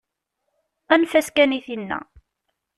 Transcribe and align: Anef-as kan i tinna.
Anef-as 0.93 1.27
kan 1.31 1.55
i 1.57 1.59
tinna. 1.65 1.99